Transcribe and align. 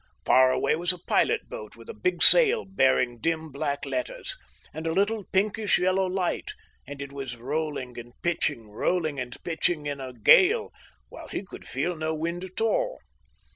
Far 0.25 0.51
away 0.51 0.75
was 0.75 0.91
a 0.91 0.97
pilot 0.97 1.47
boat 1.47 1.75
with 1.75 1.87
a 1.87 1.93
big 1.93 2.23
sail 2.23 2.65
bearing 2.65 3.19
dim 3.19 3.51
black 3.51 3.85
letters, 3.85 4.35
and 4.73 4.87
a 4.87 4.93
little 4.93 5.25
pinkish 5.25 5.77
yellow 5.77 6.07
light, 6.07 6.55
and 6.87 6.99
it 7.03 7.13
was 7.13 7.37
rolling 7.37 7.99
and 7.99 8.13
pitching, 8.23 8.71
rolling 8.71 9.19
and 9.19 9.37
pitching 9.43 9.85
in 9.85 10.01
a 10.01 10.11
gale, 10.11 10.71
while 11.09 11.27
he 11.27 11.43
could 11.43 11.67
feel 11.67 11.95
no 11.95 12.15
wind 12.15 12.43
at, 12.43 12.59
all. 12.59 12.99